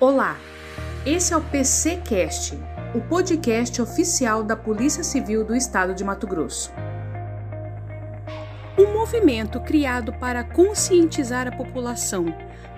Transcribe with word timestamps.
Olá, 0.00 0.36
esse 1.04 1.34
é 1.34 1.36
o 1.36 1.40
PCcast, 1.40 2.56
o 2.94 3.00
podcast 3.00 3.82
oficial 3.82 4.44
da 4.44 4.54
Polícia 4.54 5.02
Civil 5.02 5.44
do 5.44 5.56
Estado 5.56 5.92
de 5.92 6.04
Mato 6.04 6.24
Grosso. 6.24 6.72
Um 8.78 8.92
movimento 8.92 9.58
criado 9.58 10.12
para 10.12 10.44
conscientizar 10.44 11.48
a 11.48 11.50
população 11.50 12.26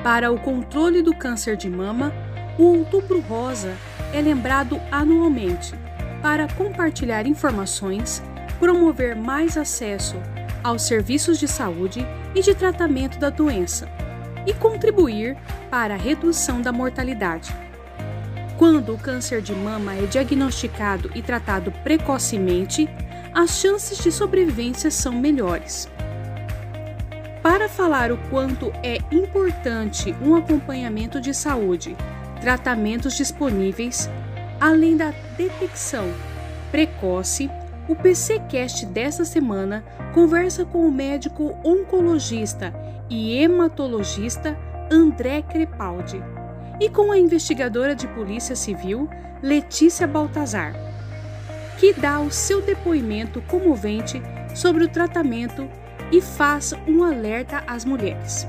para 0.03 0.33
o 0.33 0.41
controle 0.41 1.03
do 1.03 1.15
câncer 1.15 1.59
de 1.59 1.69
mama, 1.69 2.11
o 2.59 2.65
Outubro 2.79 3.21
Rosa 3.21 3.77
é 4.15 4.23
lembrado 4.23 4.81
anualmente 4.91 5.75
para 6.23 6.49
compartilhar 6.55 7.27
informações, 7.27 8.23
promover 8.59 9.15
mais 9.15 9.59
acesso 9.59 10.17
aos 10.65 10.87
serviços 10.87 11.39
de 11.39 11.47
saúde 11.47 12.01
e 12.35 12.41
de 12.41 12.55
tratamento 12.55 13.19
da 13.19 13.29
doença 13.29 14.00
e 14.47 14.55
contribuir 14.55 15.37
para 15.71 15.95
a 15.95 15.99
redução 15.99 16.61
da 16.61 16.73
mortalidade. 16.73 17.55
Quando 18.57 18.95
o 18.95 18.99
câncer 18.99 19.41
de 19.41 19.55
mama 19.55 19.95
é 19.95 20.03
diagnosticado 20.03 21.11
e 21.15 21.23
tratado 21.23 21.73
precocemente, 21.83 22.89
as 23.33 23.59
chances 23.59 23.99
de 23.99 24.13
sobrevivência 24.13 24.91
são 24.91 25.13
melhores. 25.13 25.89
Para 27.43 27.69
falar 27.69 28.13
o 28.13 28.19
quanto 28.29 28.71
é 28.83 28.99
importante 29.11 30.15
um 30.23 30.35
acompanhamento 30.35 31.21
de 31.21 31.33
saúde, 31.33 31.97
tratamentos 32.41 33.17
disponíveis, 33.17 34.11
além 34.61 34.97
da 34.97 35.15
detecção 35.39 36.13
precoce, 36.71 37.51
o 37.89 37.97
PCcast 37.97 38.85
desta 38.87 39.25
semana 39.25 39.83
conversa 40.13 40.65
com 40.65 40.87
o 40.87 40.93
médico 40.93 41.59
oncologista 41.65 42.75
e 43.11 43.37
hematologista 43.37 44.57
André 44.91 45.43
Crepaldi 45.43 46.23
e 46.81 46.89
com 46.89 47.13
a 47.13 47.19
investigadora 47.19 47.95
de 47.95 48.07
Polícia 48.09 48.57
Civil 48.57 49.09
Letícia 49.43 50.07
Baltazar, 50.07 50.75
que 51.79 51.93
dá 51.93 52.21
o 52.21 52.31
seu 52.31 52.63
depoimento 52.63 53.43
comovente 53.43 54.23
sobre 54.55 54.85
o 54.85 54.89
tratamento 54.89 55.69
e 56.13 56.21
faz 56.21 56.73
um 56.87 57.05
alerta 57.05 57.63
às 57.67 57.85
mulheres. 57.85 58.47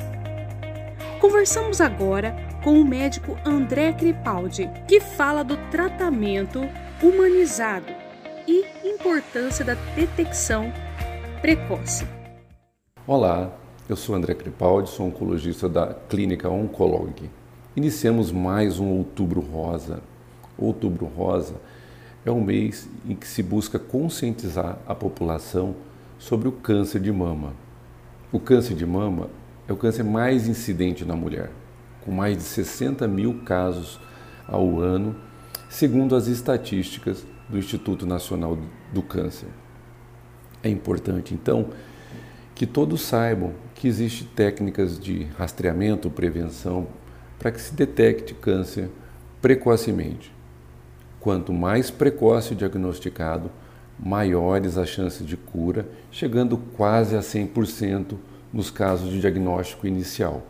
Conversamos 1.20 1.82
agora 1.82 2.36
com 2.64 2.80
o 2.80 2.86
médico 2.86 3.38
André 3.46 3.94
Crepaldi, 3.94 4.70
que 4.88 5.00
fala 5.00 5.44
do 5.44 5.58
tratamento 5.70 6.62
humanizado 7.02 7.94
e 8.48 8.66
importância 8.84 9.64
da 9.64 9.76
detecção 9.96 10.72
precoce. 11.42 12.08
Olá, 13.08 13.61
eu 13.92 13.98
sou 13.98 14.16
André 14.16 14.34
Crepaldi, 14.34 14.90
sou 14.90 15.08
oncologista 15.08 15.68
da 15.68 15.94
Clínica 15.94 16.48
Oncolog. 16.48 17.30
Iniciamos 17.76 18.32
mais 18.32 18.80
um 18.80 18.88
Outubro 18.88 19.42
Rosa. 19.42 20.02
Outubro 20.58 21.08
Rosa 21.08 21.56
é 22.26 22.32
um 22.32 22.42
mês 22.42 22.88
em 23.06 23.14
que 23.14 23.28
se 23.28 23.44
busca 23.44 23.78
conscientizar 23.78 24.78
a 24.88 24.96
população 24.96 25.76
sobre 26.18 26.48
o 26.48 26.54
câncer 26.54 27.02
de 27.02 27.12
mama. 27.12 27.52
O 28.32 28.40
câncer 28.40 28.76
de 28.76 28.86
mama 28.86 29.30
é 29.68 29.74
o 29.74 29.76
câncer 29.76 30.04
mais 30.04 30.48
incidente 30.48 31.04
na 31.04 31.18
mulher, 31.18 31.52
com 32.06 32.14
mais 32.14 32.38
de 32.38 32.44
60 32.44 33.06
mil 33.10 33.42
casos 33.44 34.00
ao 34.48 34.80
ano, 34.80 35.18
segundo 35.70 36.16
as 36.16 36.28
estatísticas 36.28 37.26
do 37.50 37.58
Instituto 37.58 38.06
Nacional 38.06 38.58
do 38.94 39.02
Câncer. 39.02 39.50
É 40.64 40.70
importante, 40.70 41.34
então, 41.34 41.72
que 42.56 42.66
todos 42.66 43.02
saibam 43.02 43.54
que 43.82 43.88
existem 43.88 44.28
técnicas 44.36 45.00
de 45.00 45.24
rastreamento, 45.40 46.08
prevenção, 46.08 46.88
para 47.40 47.52
que 47.52 47.60
se 47.60 47.74
detecte 47.74 48.36
câncer 48.36 48.92
precocemente. 49.42 50.32
Quanto 51.20 51.52
mais 51.52 51.90
precoce 51.90 52.54
o 52.54 52.56
diagnosticado, 52.56 53.50
maiores 53.98 54.78
as 54.78 54.88
chances 54.88 55.26
de 55.26 55.36
cura, 55.36 55.90
chegando 56.12 56.60
quase 56.78 57.16
a 57.16 57.22
100% 57.22 58.18
nos 58.54 58.70
casos 58.70 59.10
de 59.10 59.20
diagnóstico 59.20 59.88
inicial. 59.88 60.46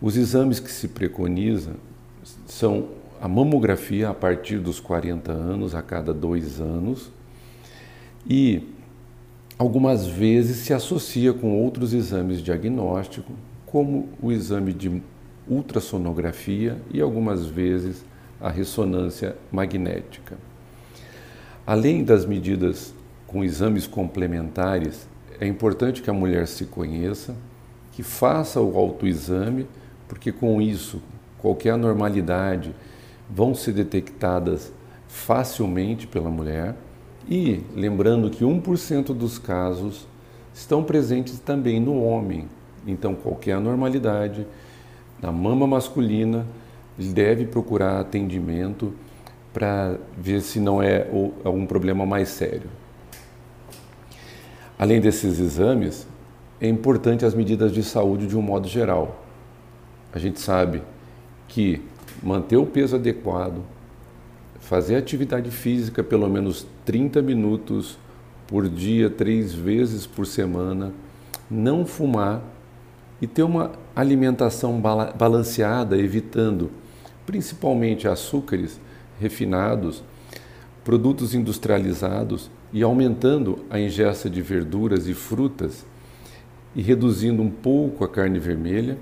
Os 0.00 0.16
exames 0.16 0.58
que 0.58 0.72
se 0.72 0.88
preconiza 0.88 1.76
são 2.48 2.88
a 3.20 3.28
mamografia 3.28 4.08
a 4.08 4.14
partir 4.14 4.58
dos 4.58 4.80
40 4.80 5.30
anos, 5.30 5.72
a 5.72 5.82
cada 5.82 6.12
dois 6.12 6.60
anos, 6.60 7.12
e 8.28 8.74
algumas 9.62 10.08
vezes 10.08 10.56
se 10.56 10.74
associa 10.74 11.32
com 11.32 11.62
outros 11.62 11.94
exames 11.94 12.42
diagnósticos, 12.42 13.32
como 13.64 14.08
o 14.20 14.32
exame 14.32 14.72
de 14.72 15.00
ultrassonografia 15.46 16.78
e 16.92 17.00
algumas 17.00 17.46
vezes 17.46 18.04
a 18.40 18.50
ressonância 18.50 19.36
magnética. 19.52 20.36
Além 21.64 22.02
das 22.02 22.26
medidas 22.26 22.92
com 23.24 23.44
exames 23.44 23.86
complementares, 23.86 25.06
é 25.38 25.46
importante 25.46 26.02
que 26.02 26.10
a 26.10 26.12
mulher 26.12 26.48
se 26.48 26.64
conheça, 26.64 27.32
que 27.92 28.02
faça 28.02 28.60
o 28.60 28.76
autoexame, 28.76 29.68
porque 30.08 30.32
com 30.32 30.60
isso 30.60 31.00
qualquer 31.38 31.70
anormalidade 31.70 32.74
vão 33.30 33.54
ser 33.54 33.74
detectadas 33.74 34.72
facilmente 35.06 36.08
pela 36.08 36.30
mulher 36.30 36.74
e 37.28 37.62
lembrando 37.74 38.30
que 38.30 38.44
1% 38.44 39.14
dos 39.14 39.38
casos 39.38 40.06
estão 40.52 40.82
presentes 40.82 41.38
também 41.38 41.80
no 41.80 42.02
homem. 42.02 42.48
Então, 42.86 43.14
qualquer 43.14 43.52
anormalidade 43.52 44.46
na 45.20 45.30
mama 45.30 45.66
masculina 45.66 46.46
deve 46.98 47.46
procurar 47.46 48.00
atendimento 48.00 48.92
para 49.52 49.96
ver 50.16 50.40
se 50.40 50.58
não 50.58 50.82
é 50.82 51.06
algum 51.44 51.66
problema 51.66 52.04
mais 52.04 52.28
sério. 52.28 52.68
Além 54.78 55.00
desses 55.00 55.38
exames, 55.38 56.06
é 56.60 56.68
importante 56.68 57.24
as 57.24 57.34
medidas 57.34 57.72
de 57.72 57.82
saúde 57.82 58.26
de 58.26 58.36
um 58.36 58.42
modo 58.42 58.66
geral. 58.66 59.24
A 60.12 60.18
gente 60.18 60.40
sabe 60.40 60.82
que 61.46 61.82
manter 62.22 62.56
o 62.56 62.66
peso 62.66 62.96
adequado, 62.96 63.62
fazer 64.62 64.94
atividade 64.94 65.50
física 65.50 66.04
pelo 66.04 66.28
menos 66.30 66.66
30 66.84 67.20
minutos 67.20 67.98
por 68.46 68.68
dia, 68.68 69.10
três 69.10 69.52
vezes 69.52 70.06
por 70.06 70.24
semana, 70.24 70.92
não 71.50 71.84
fumar 71.84 72.40
e 73.20 73.26
ter 73.26 73.42
uma 73.42 73.72
alimentação 73.94 74.80
balanceada, 74.80 75.98
evitando 75.98 76.70
principalmente 77.26 78.06
açúcares 78.06 78.80
refinados, 79.20 80.02
produtos 80.84 81.34
industrializados 81.34 82.50
e 82.72 82.82
aumentando 82.82 83.64
a 83.68 83.80
ingesta 83.80 84.30
de 84.30 84.40
verduras 84.40 85.08
e 85.08 85.14
frutas 85.14 85.84
e 86.74 86.80
reduzindo 86.80 87.42
um 87.42 87.50
pouco 87.50 88.04
a 88.04 88.08
carne 88.08 88.38
vermelha, 88.38 88.96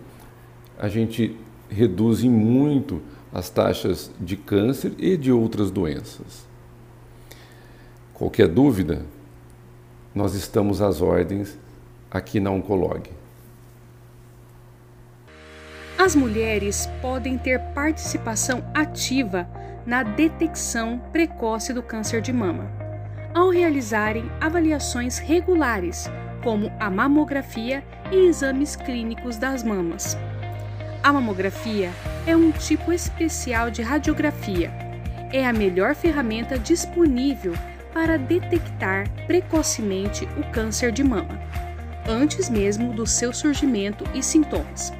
a 0.78 0.88
gente 0.88 1.36
reduz 1.68 2.24
em 2.24 2.30
muito 2.30 3.00
as 3.32 3.48
taxas 3.48 4.10
de 4.20 4.36
câncer 4.36 4.94
e 4.98 5.16
de 5.16 5.30
outras 5.30 5.70
doenças. 5.70 6.46
Qualquer 8.12 8.48
dúvida, 8.48 9.04
nós 10.14 10.34
estamos 10.34 10.82
às 10.82 11.00
ordens 11.00 11.56
aqui 12.10 12.40
na 12.40 12.50
Oncolog. 12.50 13.08
As 15.96 16.14
mulheres 16.14 16.88
podem 17.00 17.38
ter 17.38 17.60
participação 17.74 18.64
ativa 18.74 19.48
na 19.86 20.02
detecção 20.02 20.98
precoce 21.12 21.72
do 21.72 21.82
câncer 21.82 22.20
de 22.20 22.32
mama, 22.32 22.70
ao 23.34 23.50
realizarem 23.50 24.30
avaliações 24.40 25.18
regulares, 25.18 26.10
como 26.42 26.72
a 26.80 26.90
mamografia 26.90 27.84
e 28.10 28.16
exames 28.26 28.76
clínicos 28.76 29.36
das 29.36 29.62
mamas. 29.62 30.16
A 31.02 31.12
mamografia 31.12 31.90
é 32.26 32.36
um 32.36 32.50
tipo 32.50 32.92
especial 32.92 33.70
de 33.70 33.82
radiografia. 33.82 34.70
É 35.32 35.46
a 35.46 35.52
melhor 35.52 35.94
ferramenta 35.94 36.58
disponível 36.58 37.54
para 37.92 38.18
detectar 38.18 39.08
precocemente 39.26 40.24
o 40.36 40.50
câncer 40.52 40.92
de 40.92 41.02
mama, 41.02 41.40
antes 42.08 42.48
mesmo 42.48 42.92
do 42.92 43.06
seu 43.06 43.32
surgimento 43.32 44.04
e 44.14 44.22
sintomas. 44.22 44.92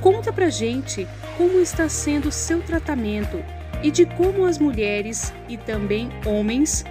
Conta 0.00 0.32
pra 0.32 0.48
gente 0.48 1.06
como 1.36 1.60
está 1.60 1.88
sendo 1.88 2.30
seu 2.30 2.62
tratamento 2.62 3.42
e 3.82 3.90
de 3.90 4.06
como 4.06 4.44
as 4.44 4.58
mulheres 4.58 5.32
e 5.48 5.56
também 5.56 6.08
homens 6.24 6.84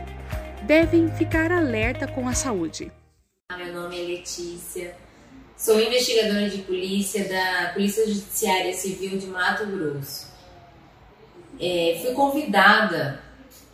devem 0.64 1.10
ficar 1.10 1.52
alerta 1.52 2.08
com 2.08 2.28
a 2.28 2.34
saúde. 2.34 2.92
Meu 3.58 3.74
nome 3.74 3.98
é 3.98 4.06
Letícia, 4.06 4.96
Sou 5.58 5.82
investigadora 5.82 6.48
de 6.52 6.60
polícia 6.60 7.28
da 7.28 7.72
Polícia 7.74 8.06
Judiciária 8.06 8.72
Civil 8.76 9.18
de 9.18 9.26
Mato 9.26 9.66
Grosso. 9.66 10.28
É, 11.60 11.98
fui 12.00 12.14
convidada 12.14 13.24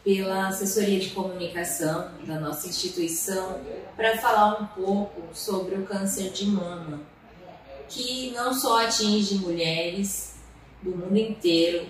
pela 0.02 0.48
assessoria 0.48 0.98
de 0.98 1.10
comunicação 1.10 2.10
da 2.26 2.40
nossa 2.40 2.70
instituição 2.70 3.60
para 3.98 4.18
falar 4.18 4.62
um 4.62 4.66
pouco 4.68 5.24
sobre 5.34 5.76
o 5.76 5.86
câncer 5.86 6.30
de 6.32 6.46
mama, 6.46 7.02
que 7.90 8.32
não 8.32 8.54
só 8.54 8.86
atinge 8.86 9.36
mulheres, 9.36 10.36
do 10.82 10.92
mundo 10.92 11.18
inteiro, 11.18 11.86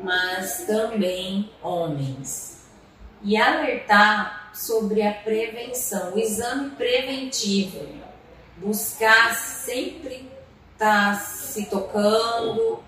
mas 0.00 0.64
também 0.64 1.50
homens. 1.60 2.68
E 3.20 3.36
alertar 3.36 4.52
sobre 4.54 5.02
a 5.02 5.12
prevenção, 5.12 6.14
o 6.14 6.18
exame 6.20 6.70
preventivo, 6.70 8.03
buscar 8.56 9.34
sempre 9.34 10.28
estar 10.72 11.12
tá 11.12 11.18
se 11.18 11.66
tocando 11.66 12.80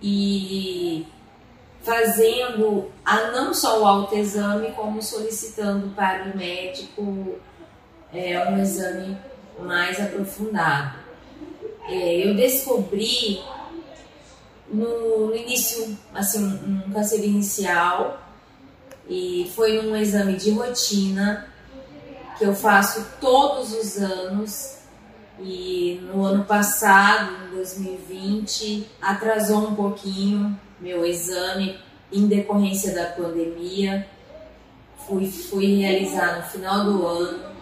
e 0.00 1.06
fazendo 1.82 2.90
a 3.04 3.30
não 3.30 3.54
só 3.54 3.80
o 3.80 3.86
autoexame, 3.86 4.72
como 4.72 5.00
solicitando 5.00 5.94
para 5.94 6.24
o 6.24 6.36
médico 6.36 7.36
é, 8.12 8.48
um 8.48 8.60
exame 8.60 9.16
mais 9.60 10.00
aprofundado. 10.00 10.98
É, 11.88 12.28
eu 12.28 12.34
descobri 12.34 13.40
no, 14.68 15.28
no, 15.28 15.36
início, 15.36 15.96
assim, 16.12 16.44
um 16.44 16.92
câncer 16.92 17.24
inicial, 17.24 18.20
e 19.08 19.50
foi 19.54 19.78
um 19.78 19.94
exame 19.94 20.34
de 20.34 20.50
rotina 20.50 21.46
que 22.36 22.44
eu 22.44 22.54
faço 22.54 23.06
todos 23.20 23.72
os 23.72 23.96
anos. 23.98 24.75
E 25.38 26.00
no 26.02 26.24
ano 26.24 26.44
passado, 26.44 27.46
em 27.46 27.56
2020, 27.56 28.86
atrasou 29.00 29.68
um 29.68 29.74
pouquinho 29.74 30.58
meu 30.80 31.04
exame 31.04 31.78
em 32.12 32.26
decorrência 32.26 32.94
da 32.94 33.06
pandemia. 33.06 34.06
Fui, 35.06 35.30
fui 35.30 35.76
realizar 35.76 36.38
no 36.38 36.42
final 36.44 36.84
do 36.84 37.06
ano 37.06 37.56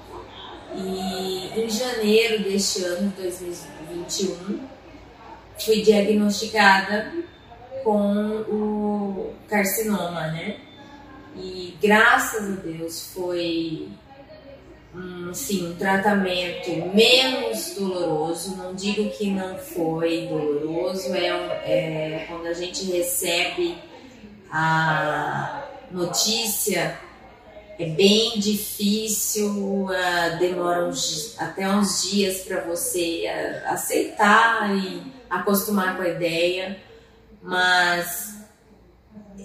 e 0.77 1.61
em 1.61 1.71
janeiro 1.71 2.43
deste 2.43 2.83
ano, 2.83 3.13
2021, 3.17 4.61
fui 5.59 5.83
diagnosticada 5.83 7.13
com 7.85 8.13
o 8.49 9.35
carcinoma, 9.49 10.29
né? 10.29 10.57
E 11.37 11.77
graças 11.81 12.45
a 12.45 12.61
Deus 12.61 13.13
foi 13.13 13.89
um, 14.95 15.31
assim, 15.31 15.69
um 15.69 15.77
tratamento 15.77 16.71
menos 16.95 17.75
doloroso. 17.77 18.57
Não 18.57 18.75
digo 18.75 19.11
que 19.11 19.31
não 19.31 19.59
foi 19.59 20.27
doloroso, 20.27 21.15
é, 21.15 21.27
é 21.27 22.27
quando 22.29 22.47
a 22.47 22.53
gente 22.53 22.85
recebe 22.85 23.77
a 24.51 25.65
notícia 25.91 26.99
é 27.77 27.87
bem 27.87 28.39
difícil, 28.39 29.51
uh, 29.51 30.39
demora 30.39 30.87
uns, 30.87 31.35
até 31.41 31.69
uns 31.69 32.09
dias 32.09 32.43
para 32.43 32.61
você 32.61 33.25
uh, 33.27 33.73
aceitar 33.73 34.77
e 34.77 35.03
acostumar 35.29 35.97
com 35.97 36.03
a 36.03 36.09
ideia, 36.09 36.79
mas 37.43 38.47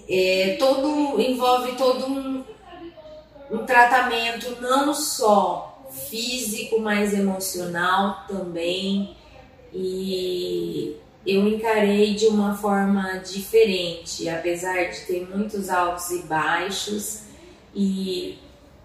é, 0.08 0.58
todo 0.60 1.20
envolve 1.20 1.76
todo 1.76 2.06
um, 2.06 2.39
um 3.52 3.66
tratamento 3.66 4.62
não 4.62 4.94
só 4.94 5.88
físico, 6.10 6.80
mas 6.80 7.14
emocional 7.14 8.26
também. 8.28 9.16
E 9.74 10.96
eu 11.26 11.48
encarei 11.48 12.16
de 12.16 12.28
uma 12.28 12.56
forma 12.56 13.20
diferente, 13.20 14.28
apesar 14.30 14.90
de 14.92 15.02
ter 15.02 15.28
muitos 15.30 15.70
altos 15.70 16.10
e 16.12 16.24
baixos. 16.24 17.24
E 17.76 18.38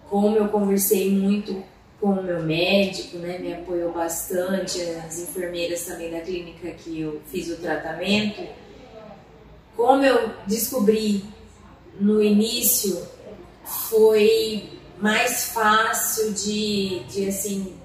como 0.09 0.35
eu 0.37 0.47
conversei 0.49 1.11
muito 1.11 1.63
com 1.99 2.07
o 2.07 2.23
meu 2.23 2.43
médico, 2.43 3.17
né, 3.17 3.39
me 3.39 3.53
apoiou 3.53 3.91
bastante, 3.91 4.79
as 5.05 5.19
enfermeiras 5.19 5.85
também 5.85 6.11
da 6.11 6.19
clínica 6.19 6.71
que 6.71 7.01
eu 7.01 7.21
fiz 7.27 7.49
o 7.49 7.57
tratamento, 7.57 8.43
como 9.75 10.03
eu 10.03 10.31
descobri 10.45 11.23
no 11.99 12.21
início, 12.21 13.01
foi 13.65 14.79
mais 14.99 15.49
fácil 15.49 16.33
de, 16.33 16.99
de 17.09 17.27
assim, 17.27 17.75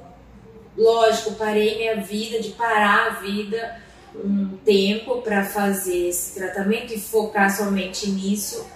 lógico, 0.76 1.32
parei 1.32 1.76
minha 1.76 1.96
vida, 2.02 2.40
de 2.40 2.50
parar 2.50 3.06
a 3.06 3.10
vida 3.20 3.80
um 4.14 4.56
tempo 4.64 5.22
para 5.22 5.44
fazer 5.44 6.08
esse 6.08 6.38
tratamento 6.38 6.92
e 6.92 7.00
focar 7.00 7.54
somente 7.54 8.10
nisso. 8.10 8.66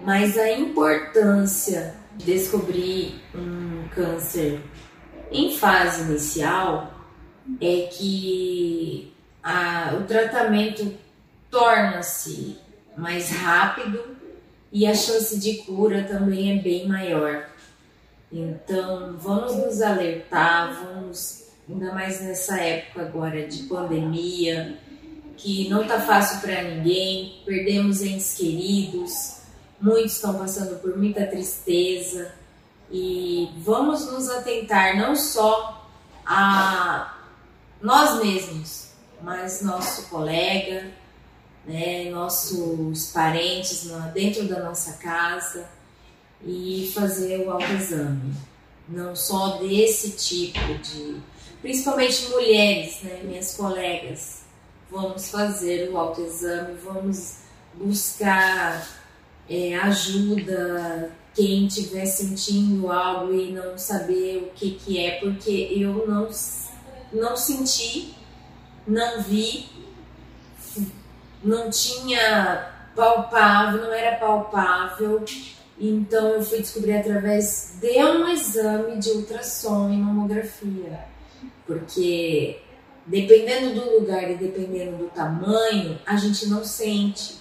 Mas 0.00 0.36
a 0.36 0.50
importância 0.52 1.94
de 2.16 2.26
descobrir 2.26 3.20
um 3.34 3.88
câncer 3.94 4.60
em 5.30 5.56
fase 5.56 6.02
inicial 6.02 6.92
é 7.60 7.88
que 7.92 9.12
a, 9.42 9.94
o 9.98 10.04
tratamento 10.04 10.94
torna-se 11.50 12.58
mais 12.96 13.30
rápido 13.30 14.15
e 14.72 14.86
a 14.86 14.94
chance 14.94 15.38
de 15.38 15.58
cura 15.58 16.04
também 16.04 16.58
é 16.58 16.62
bem 16.62 16.88
maior. 16.88 17.48
Então, 18.32 19.16
vamos 19.18 19.56
nos 19.56 19.80
alertar, 19.80 20.84
vamos, 20.84 21.44
ainda 21.68 21.92
mais 21.92 22.20
nessa 22.20 22.60
época 22.60 23.02
agora 23.02 23.46
de 23.46 23.62
pandemia, 23.64 24.78
que 25.36 25.68
não 25.68 25.86
tá 25.86 26.00
fácil 26.00 26.40
para 26.40 26.62
ninguém, 26.62 27.40
perdemos 27.44 28.02
entes 28.02 28.34
queridos, 28.34 29.40
muitos 29.80 30.14
estão 30.14 30.34
passando 30.34 30.80
por 30.80 30.96
muita 30.96 31.26
tristeza 31.26 32.32
e 32.90 33.50
vamos 33.58 34.10
nos 34.10 34.28
atentar 34.30 34.96
não 34.96 35.14
só 35.14 35.88
a 36.24 37.16
nós 37.80 38.20
mesmos, 38.22 38.90
mas 39.22 39.62
nosso 39.62 40.08
colega, 40.08 40.90
né, 41.66 42.10
nossos 42.10 43.10
parentes 43.12 43.88
dentro 44.14 44.46
da 44.46 44.62
nossa 44.62 44.94
casa 44.94 45.68
e 46.44 46.90
fazer 46.94 47.46
o 47.46 47.50
autoexame. 47.50 48.34
Não 48.88 49.16
só 49.16 49.58
desse 49.58 50.12
tipo 50.12 50.78
de. 50.78 51.16
Principalmente 51.60 52.28
mulheres, 52.28 53.02
né, 53.02 53.20
minhas 53.24 53.54
colegas. 53.56 54.42
Vamos 54.90 55.28
fazer 55.28 55.90
o 55.90 55.98
autoexame, 55.98 56.74
vamos 56.84 57.38
buscar 57.74 58.86
é, 59.48 59.76
ajuda 59.76 61.12
quem 61.34 61.66
estiver 61.66 62.06
sentindo 62.06 62.90
algo 62.90 63.34
e 63.34 63.52
não 63.52 63.76
saber 63.76 64.38
o 64.38 64.54
que, 64.54 64.72
que 64.72 64.98
é, 64.98 65.18
porque 65.18 65.68
eu 65.70 66.06
não, 66.06 66.28
não 67.12 67.36
senti, 67.36 68.14
não 68.86 69.22
vi, 69.22 69.68
não 71.42 71.70
tinha 71.70 72.72
palpável, 72.94 73.82
não 73.82 73.92
era 73.92 74.16
palpável. 74.16 75.24
Então 75.78 76.28
eu 76.28 76.42
fui 76.42 76.60
descobrir 76.60 76.96
através 76.96 77.76
de 77.80 78.02
um 78.02 78.28
exame 78.28 78.98
de 78.98 79.10
ultrassom 79.10 79.90
e 79.90 79.96
mamografia. 79.96 81.00
Porque 81.66 82.60
dependendo 83.06 83.80
do 83.80 83.98
lugar 83.98 84.30
e 84.30 84.36
dependendo 84.36 84.96
do 84.96 85.10
tamanho, 85.10 85.98
a 86.06 86.16
gente 86.16 86.46
não 86.46 86.64
sente 86.64 87.36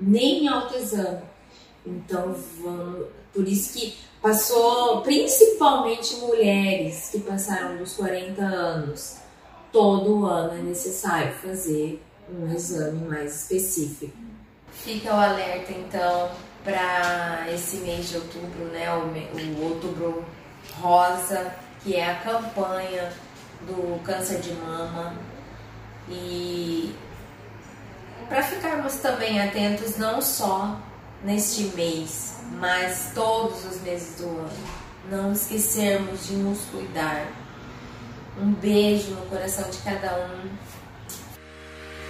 nem 0.00 0.48
autoexame. 0.48 1.22
Então, 1.86 2.34
vamos, 2.60 3.06
por 3.32 3.46
isso 3.46 3.78
que 3.78 3.94
passou 4.20 5.02
principalmente 5.02 6.16
mulheres 6.16 7.10
que 7.10 7.20
passaram 7.20 7.76
dos 7.76 7.94
40 7.94 8.42
anos. 8.42 9.18
Todo 9.70 10.24
ano 10.24 10.58
é 10.58 10.62
necessário 10.62 11.34
fazer 11.34 12.00
um 12.30 12.52
exame 12.52 13.06
mais 13.06 13.42
específico. 13.42 14.16
Fica 14.72 15.14
o 15.14 15.18
alerta 15.18 15.72
então 15.72 16.30
para 16.62 17.46
esse 17.52 17.76
mês 17.76 18.08
de 18.08 18.16
outubro, 18.16 18.64
né, 18.66 18.88
o, 18.92 19.60
o 19.60 19.64
outubro 19.64 20.24
rosa, 20.80 21.54
que 21.82 21.94
é 21.94 22.10
a 22.10 22.16
campanha 22.16 23.12
do 23.66 24.02
câncer 24.02 24.40
de 24.40 24.52
mama. 24.54 25.14
E 26.08 26.94
para 28.28 28.42
ficarmos 28.42 28.96
também 28.96 29.40
atentos 29.40 29.96
não 29.96 30.20
só 30.20 30.78
neste 31.22 31.64
mês, 31.76 32.36
mas 32.58 33.12
todos 33.14 33.64
os 33.64 33.80
meses 33.82 34.16
do 34.18 34.26
ano. 34.26 34.84
Não 35.10 35.32
esquecermos 35.32 36.26
de 36.26 36.34
nos 36.34 36.60
cuidar. 36.66 37.26
Um 38.40 38.52
beijo 38.52 39.10
no 39.10 39.26
coração 39.26 39.68
de 39.68 39.78
cada 39.78 40.16
um. 40.16 40.48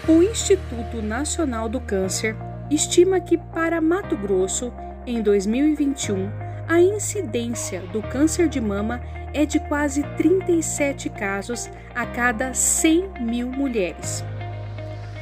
O 0.06 0.22
Instituto 0.22 1.00
Nacional 1.00 1.66
do 1.66 1.80
Câncer 1.80 2.36
estima 2.70 3.20
que 3.20 3.38
para 3.38 3.80
Mato 3.80 4.14
Grosso, 4.18 4.70
em 5.06 5.22
2021, 5.22 6.30
a 6.68 6.78
incidência 6.78 7.80
do 7.90 8.02
câncer 8.02 8.46
de 8.46 8.60
mama 8.60 9.00
é 9.32 9.46
de 9.46 9.58
quase 9.60 10.02
37 10.18 11.08
casos 11.08 11.70
a 11.94 12.04
cada 12.04 12.52
100 12.52 13.12
mil 13.20 13.50
mulheres. 13.50 14.22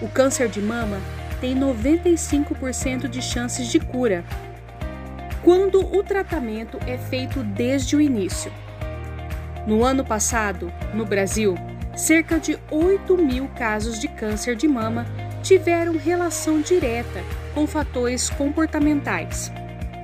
O 0.00 0.08
câncer 0.08 0.48
de 0.48 0.60
mama 0.60 0.98
tem 1.40 1.54
95% 1.54 3.06
de 3.06 3.22
chances 3.22 3.68
de 3.68 3.78
cura, 3.78 4.24
quando 5.44 5.78
o 5.96 6.02
tratamento 6.02 6.76
é 6.88 6.98
feito 6.98 7.44
desde 7.44 7.94
o 7.94 8.00
início. 8.00 8.52
No 9.64 9.84
ano 9.84 10.04
passado, 10.04 10.72
no 10.92 11.06
Brasil, 11.06 11.54
cerca 11.96 12.38
de 12.38 12.58
8 12.70 13.16
mil 13.16 13.48
casos 13.48 13.98
de 13.98 14.08
câncer 14.08 14.56
de 14.56 14.66
mama 14.66 15.06
tiveram 15.42 15.96
relação 15.96 16.60
direta 16.60 17.22
com 17.54 17.66
fatores 17.66 18.30
comportamentais, 18.30 19.52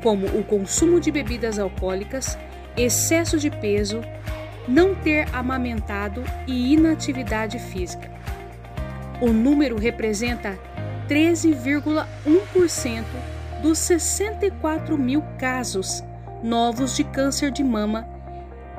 como 0.02 0.26
o 0.26 0.44
consumo 0.44 1.00
de 1.00 1.10
bebidas 1.10 1.58
alcoólicas, 1.58 2.36
excesso 2.76 3.38
de 3.38 3.50
peso, 3.50 4.02
não 4.66 4.94
ter 4.94 5.26
amamentado 5.34 6.22
e 6.46 6.74
inatividade 6.74 7.58
física. 7.58 8.10
O 9.20 9.32
número 9.32 9.76
representa 9.78 10.58
13,1% 11.08 13.04
dos 13.62 13.78
64 13.78 14.96
mil 14.96 15.22
casos 15.38 16.04
novos 16.42 16.94
de 16.94 17.02
câncer 17.02 17.50
de 17.50 17.64
mama 17.64 18.06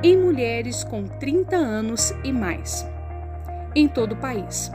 em 0.01 0.17
mulheres 0.17 0.83
com 0.83 1.05
30 1.05 1.57
anos 1.57 2.13
e 2.23 2.31
mais, 2.31 2.88
em 3.79 3.87
todo 3.87 4.13
o 4.13 4.17
país, 4.17 4.71